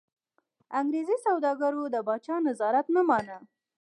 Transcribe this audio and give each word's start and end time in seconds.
انګرېزي 0.79 1.17
سوداګرو 1.25 1.83
د 1.93 1.97
پاچا 2.07 2.35
نظارت 2.47 2.85
نه 2.95 3.01
مانه. 3.09 3.37